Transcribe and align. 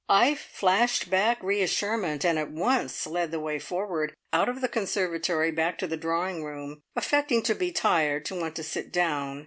I 0.09 0.33
flashed 0.33 1.11
back 1.11 1.41
reassurement, 1.43 2.25
and 2.25 2.39
at 2.39 2.49
once 2.49 3.05
led 3.05 3.29
the 3.29 3.39
way 3.39 3.59
forward 3.59 4.15
out 4.33 4.49
of 4.49 4.59
the 4.59 4.67
conservatory, 4.67 5.51
back 5.51 5.77
to 5.77 5.85
the 5.85 5.95
drawing 5.95 6.43
room, 6.43 6.81
affecting 6.95 7.43
to 7.43 7.53
be 7.53 7.71
tired, 7.71 8.25
to 8.25 8.35
want 8.35 8.55
to 8.55 8.63
sit 8.63 8.91
down. 8.91 9.39